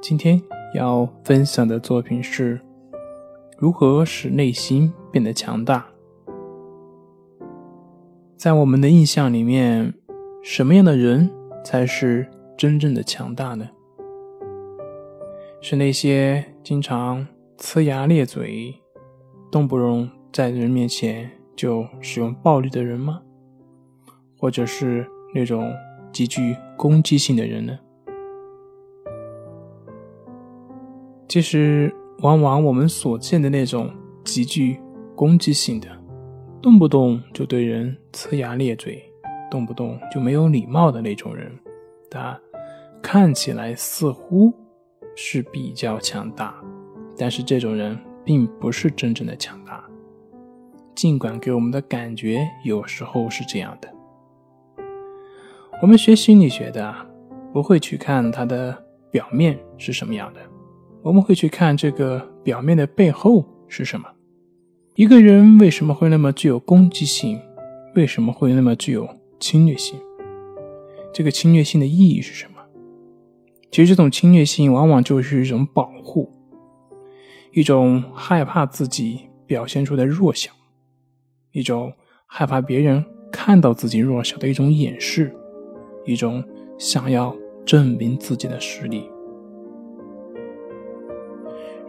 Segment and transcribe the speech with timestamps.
[0.00, 0.40] 今天
[0.74, 2.60] 要分享的作品是：
[3.56, 5.84] 如何使内心变得强大。
[8.36, 9.92] 在我们的印象里面，
[10.40, 11.28] 什么样的人
[11.64, 13.68] 才是真正的强大呢？
[15.60, 17.26] 是那些经常
[17.58, 18.72] 呲牙咧嘴、
[19.50, 23.20] 动不动在人面前就使用暴力的人吗？
[24.38, 25.04] 或者是
[25.34, 25.74] 那种
[26.12, 27.76] 极具攻击性的人呢？
[31.28, 33.90] 其实，往往我们所见的那种
[34.24, 34.80] 极具
[35.14, 35.86] 攻击性的，
[36.62, 39.02] 动不动就对人呲牙咧嘴，
[39.50, 41.52] 动不动就没有礼貌的那种人，
[42.10, 42.40] 他
[43.02, 44.50] 看起来似乎
[45.14, 46.54] 是比较强大，
[47.14, 49.84] 但是这种人并不是真正的强大，
[50.94, 53.88] 尽管给我们的感觉有时候是这样的。
[55.82, 56.94] 我们学心理学的，
[57.52, 60.40] 不会去看他的表面是什么样的。
[61.02, 64.08] 我们会去看这个表面的背后是什么？
[64.94, 67.40] 一个人为什么会那么具有攻击性？
[67.94, 69.98] 为什么会那么具有侵略性？
[71.12, 72.56] 这个侵略性的意义是什么？
[73.70, 76.32] 其实这种侵略性往往就是一种保护，
[77.52, 80.50] 一种害怕自己表现出的弱小，
[81.52, 81.92] 一种
[82.26, 85.34] 害怕别人看到自己弱小的一种掩饰，
[86.04, 86.42] 一种
[86.76, 89.08] 想要证明自己的实力。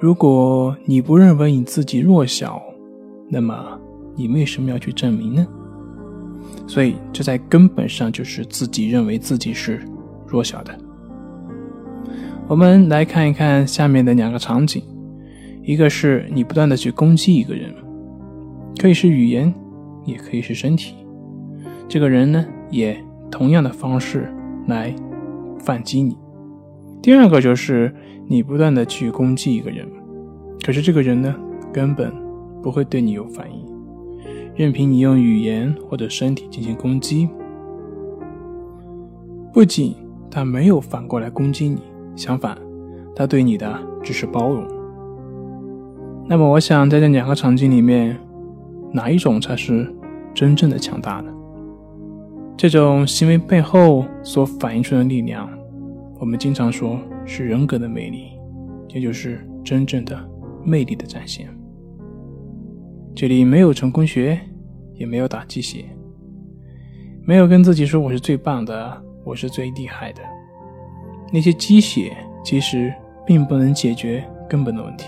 [0.00, 2.62] 如果你不认为你自己弱小，
[3.28, 3.80] 那么
[4.14, 5.44] 你为什么要去证明呢？
[6.68, 9.82] 所以，这在根本上就是自己认为自己是
[10.24, 10.72] 弱小的。
[12.46, 14.84] 我们来看一看下面的两个场景：
[15.64, 17.74] 一个是你不断的去攻击一个人，
[18.80, 19.52] 可以是语言，
[20.04, 20.94] 也可以是身体。
[21.88, 22.96] 这个人呢，也
[23.32, 24.32] 同样的方式
[24.68, 24.94] 来
[25.58, 26.16] 反击你。
[27.02, 27.92] 第二个就是
[28.30, 29.88] 你不断的去攻击一个人，
[30.62, 31.34] 可是这个人呢，
[31.72, 32.12] 根本
[32.62, 33.64] 不会对你有反应，
[34.54, 37.26] 任凭你用语言或者身体进行攻击，
[39.50, 39.94] 不仅
[40.30, 41.80] 他没有反过来攻击你，
[42.14, 42.58] 相反，
[43.16, 44.62] 他对你的只是包容。
[46.26, 48.14] 那么，我想在这两个场景里面，
[48.92, 49.90] 哪一种才是
[50.34, 51.32] 真正的强大呢？
[52.58, 55.48] 这种行为背后所反映出的力量。
[56.20, 58.30] 我们经常说是人格的魅力，
[58.88, 60.18] 也就是真正的
[60.64, 61.46] 魅力的展现。
[63.14, 64.40] 这里没有成功学，
[64.94, 65.84] 也没有打鸡血，
[67.22, 70.22] 没有跟自己说我是最棒的，我是最厉害的。
[71.30, 72.90] 那些鸡血其实
[73.26, 75.06] 并不能解决根本的问题，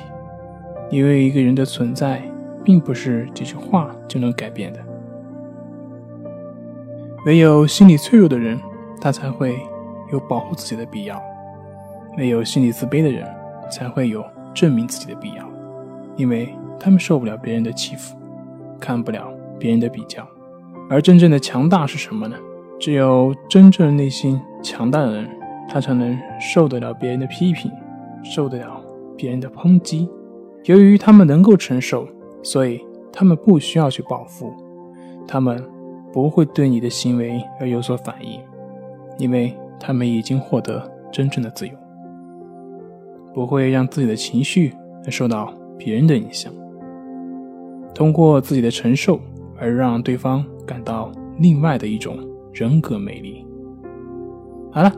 [0.91, 2.23] 因为一个人的存在
[2.63, 4.81] 并不是几句话就能改变的。
[7.25, 8.61] 唯有心理脆弱的人，
[9.01, 9.59] 他才会。
[10.13, 11.23] 有保护自己的必要，
[12.17, 13.27] 没有心理自卑的人
[13.71, 15.49] 才会有证明自己的必要，
[16.17, 18.17] 因为他们受不了别人的欺负，
[18.79, 20.27] 看不了别人的比较。
[20.89, 22.37] 而真正的强大是什么呢？
[22.79, 25.29] 只有真正内心强大的人，
[25.69, 27.71] 他才能受得了别人的批评，
[28.25, 28.83] 受得了
[29.17, 30.09] 别人的抨击。
[30.65, 32.07] 由于他们能够承受，
[32.43, 34.53] 所以他们不需要去报复，
[35.27, 35.63] 他们
[36.13, 38.41] 不会对你的行为而有所反应，
[39.19, 39.57] 因为。
[39.83, 41.73] 他们已经获得真正的自由，
[43.35, 44.73] 不会让自己的情绪
[45.09, 46.53] 受到别人的影响，
[47.95, 49.21] 通过自己的承受
[49.59, 52.19] 而让对方感到另外的一种
[52.53, 53.45] 人格魅力。
[54.73, 54.93] 好了，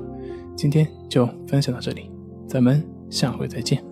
[0.56, 2.10] 今天就分享到这里，
[2.46, 3.91] 咱们下回再见。